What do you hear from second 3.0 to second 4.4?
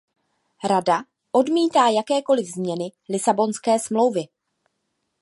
Lisabonské smlouvy.